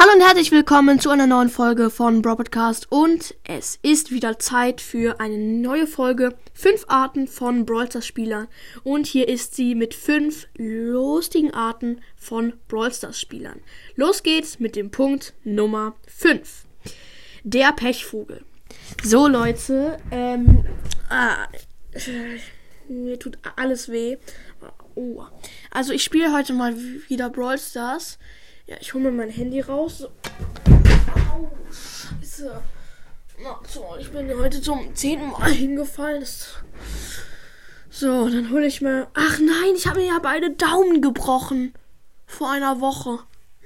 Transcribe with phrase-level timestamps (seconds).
[0.00, 4.38] Hallo und herzlich willkommen zu einer neuen Folge von Bro Podcast und es ist wieder
[4.38, 6.34] Zeit für eine neue Folge.
[6.54, 8.48] Fünf Arten von Brawl Stars Spielern
[8.82, 13.60] und hier ist sie mit fünf lustigen Arten von Brawl Stars Spielern.
[13.94, 16.64] Los geht's mit dem Punkt Nummer 5.
[17.44, 18.42] Der Pechvogel.
[19.02, 20.64] So Leute, ähm,
[21.10, 21.46] ah,
[22.88, 24.16] mir tut alles weh.
[24.94, 25.24] Oh.
[25.70, 26.74] Also ich spiele heute mal
[27.08, 28.18] wieder Brawl Stars.
[28.70, 30.04] Ja, ich hole mir mein Handy raus.
[30.04, 32.62] Au, scheiße.
[33.42, 36.20] Na, so, ich bin heute zum zehnten Mal hingefallen.
[36.20, 36.54] Das
[37.90, 39.08] so, dann hole ich mir.
[39.14, 41.74] Ach nein, ich habe mir ja beide Daumen gebrochen.
[42.26, 43.18] Vor einer Woche.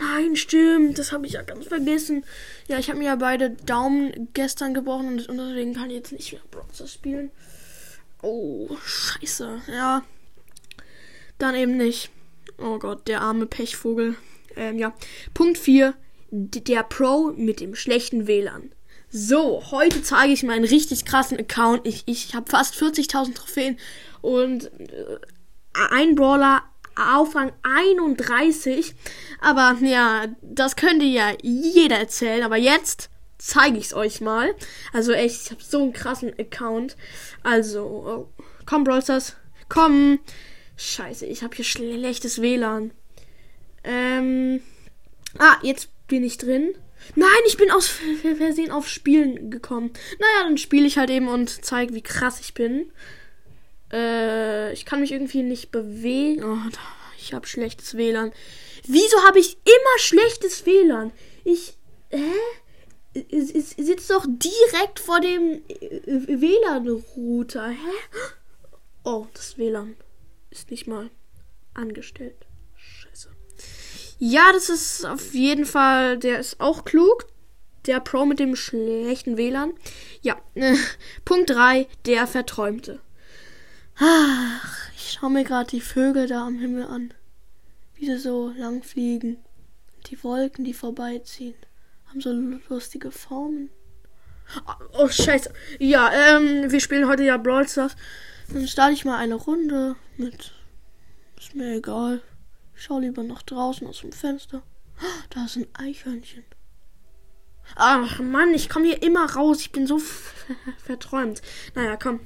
[0.00, 0.98] Nein, stimmt.
[0.98, 2.24] Das habe ich ja ganz vergessen.
[2.66, 6.32] Ja, ich habe mir ja beide Daumen gestern gebrochen und, deswegen kann ich jetzt nicht
[6.32, 7.30] mehr Browser spielen.
[8.22, 9.60] Oh, scheiße.
[9.70, 10.04] Ja.
[11.36, 12.08] Dann eben nicht.
[12.56, 14.16] Oh Gott, der arme Pechvogel.
[14.56, 14.94] Ähm, ja.
[15.34, 15.94] Punkt 4.
[16.30, 18.72] Der Pro mit dem schlechten WLAN.
[19.08, 21.86] So, heute zeige ich meinen richtig krassen Account.
[21.86, 23.78] Ich, ich habe fast 40.000 Trophäen
[24.20, 25.18] und äh,
[25.90, 26.64] ein Brawler
[26.96, 28.94] auf Rang 31.
[29.40, 32.42] Aber ja, das könnte ja jeder erzählen.
[32.42, 34.54] Aber jetzt zeige ich es euch mal.
[34.92, 36.96] Also echt, ich habe so einen krassen Account.
[37.42, 39.36] Also, oh, komm, Brawl Stars.
[39.68, 40.18] Komm.
[40.76, 42.90] Scheiße, ich habe hier schlechtes WLAN.
[43.86, 44.60] Ähm.
[45.38, 46.74] Ah, jetzt bin ich drin.
[47.14, 49.92] Nein, ich bin aus Versehen auf Spielen gekommen.
[50.18, 52.90] Naja, dann spiele ich halt eben und zeige, wie krass ich bin.
[53.92, 56.42] Äh, ich kann mich irgendwie nicht bewegen.
[56.44, 56.58] Oh,
[57.18, 58.32] ich habe schlechtes WLAN.
[58.86, 61.12] Wieso habe ich immer schlechtes WLAN?
[61.44, 61.76] Ich.
[62.10, 62.32] Hä?
[63.30, 67.68] Sitzt doch direkt vor dem äh, WLAN-Router.
[67.68, 67.76] Hä?
[69.04, 69.96] Oh, das WLAN
[70.50, 71.10] ist nicht mal
[71.74, 72.46] angestellt.
[74.18, 77.26] Ja, das ist auf jeden Fall, der ist auch klug.
[77.86, 79.74] Der Pro mit dem schlechten WLAN.
[80.22, 80.74] Ja, äh,
[81.24, 83.00] Punkt 3, der Verträumte.
[83.98, 87.14] Ach, ich schaue mir gerade die Vögel da am Himmel an.
[87.94, 89.38] Wie sie so lang fliegen.
[90.10, 91.54] Die Wolken, die vorbeiziehen.
[92.06, 92.32] Haben so
[92.68, 93.70] lustige Formen.
[94.66, 95.52] Oh, oh scheiße.
[95.78, 97.96] Ja, ähm, wir spielen heute ja Brawl Stars.
[98.52, 100.52] Dann starte ich mal eine Runde mit.
[101.38, 102.22] Ist mir egal.
[102.78, 104.62] Schau lieber nach draußen aus dem Fenster.
[105.30, 106.44] Da ist ein Eichhörnchen.
[107.74, 109.60] Ach Mann, ich komme hier immer raus.
[109.60, 109.98] Ich bin so
[110.84, 111.42] verträumt.
[111.74, 112.20] Naja, komm.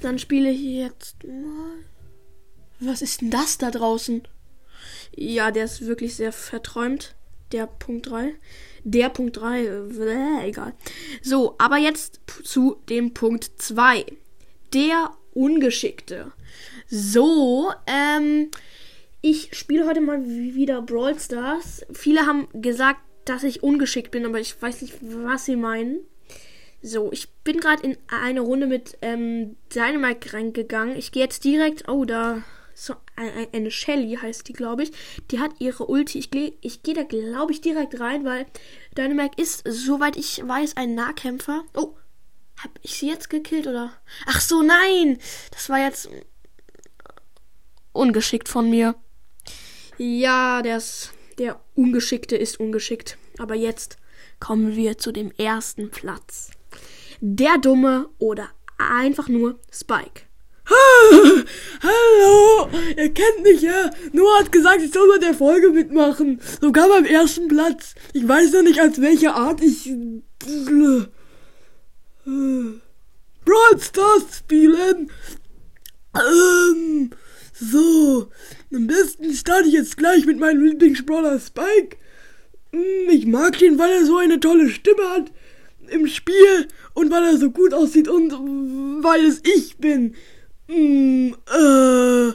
[0.00, 1.76] Dann spiele ich jetzt mal.
[2.80, 4.26] Was ist denn das da draußen?
[5.14, 7.14] Ja, der ist wirklich sehr verträumt.
[7.52, 8.34] Der Punkt 3.
[8.82, 9.60] Der Punkt 3.
[9.60, 10.74] Äh, egal.
[11.22, 14.06] So, aber jetzt zu dem Punkt 2.
[14.72, 16.32] Der Ungeschickte.
[16.88, 18.50] So, ähm
[19.24, 21.86] ich spiele heute mal wieder Brawl Stars.
[21.90, 26.00] Viele haben gesagt, dass ich ungeschickt bin, aber ich weiß nicht, was sie meinen.
[26.82, 30.94] So, ich bin gerade in eine Runde mit ähm, Dynamite reingegangen.
[30.98, 31.88] Ich gehe jetzt direkt.
[31.88, 32.42] Oh, da
[32.74, 34.92] so eine Shelly heißt die, glaube ich.
[35.30, 36.18] Die hat ihre Ulti.
[36.18, 38.44] Ich gehe ich geh da, glaube ich, direkt rein, weil
[38.98, 41.64] Dynamite ist, soweit ich weiß, ein Nahkämpfer.
[41.74, 41.94] Oh,
[42.62, 43.90] hab ich sie jetzt gekillt oder?
[44.26, 45.18] Ach so, nein!
[45.50, 46.10] Das war jetzt
[47.94, 48.96] ungeschickt von mir.
[49.98, 53.16] Ja, das, der Ungeschickte ist ungeschickt.
[53.38, 53.96] Aber jetzt
[54.40, 56.50] kommen wir zu dem ersten Platz.
[57.20, 60.22] Der Dumme oder einfach nur Spike.
[61.82, 63.90] Hallo, ihr kennt mich ja.
[64.12, 66.40] Noah hat gesagt, ich soll bei der Folge mitmachen.
[66.60, 67.94] Sogar beim ersten Platz.
[68.14, 69.92] Ich weiß noch nicht, als welche Art ich
[72.24, 75.10] Brawl Stars spielen.
[76.14, 77.10] Ähm,
[77.52, 78.30] so,
[78.72, 81.98] am besten starte ich jetzt gleich mit meinem Lieblingsbrawler Spike.
[82.72, 85.30] Hm, ich mag ihn, weil er so eine tolle Stimme hat
[85.88, 88.32] im Spiel und weil er so gut aussieht und
[89.04, 90.14] weil es ich bin.
[90.66, 92.32] Mm, äh,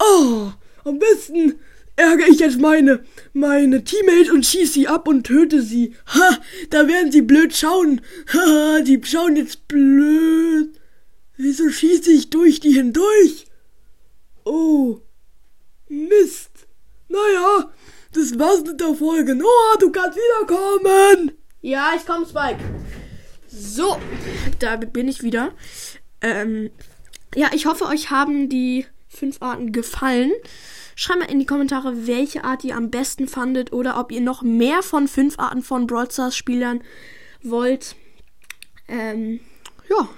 [0.00, 0.52] oh,
[0.84, 1.54] am besten
[1.96, 5.94] ärgere ich jetzt meine, meine Teammates und schieße sie ab und töte sie.
[6.08, 8.02] Ha, da werden sie blöd schauen.
[8.34, 10.78] Ha, die schauen jetzt blöd.
[11.38, 13.46] Wieso schieße ich durch die hindurch?
[14.44, 15.00] Oh,
[15.90, 16.68] Mist.
[17.08, 17.70] Naja,
[18.12, 19.34] das war's mit der Folge.
[19.34, 21.32] Noah, du kannst wiederkommen.
[21.60, 22.60] Ja, ich komm, Spike.
[23.48, 23.98] So,
[24.60, 25.52] da bin ich wieder.
[26.20, 26.70] Ähm,
[27.34, 30.30] ja, ich hoffe, euch haben die fünf Arten gefallen.
[30.94, 34.42] Schreibt mal in die Kommentare, welche Art ihr am besten fandet oder ob ihr noch
[34.42, 36.82] mehr von fünf Arten von Brawl Stars Spielern
[37.42, 37.96] wollt.
[38.86, 39.40] Ähm,
[39.88, 40.08] ja,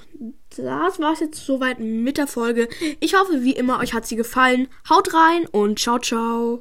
[0.56, 2.68] das war's jetzt soweit mit der Folge.
[3.00, 4.68] Ich hoffe, wie immer, euch hat sie gefallen.
[4.88, 6.60] Haut rein und ciao, ciao.